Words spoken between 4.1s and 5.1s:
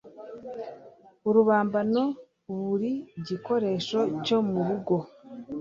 cyo mu rugo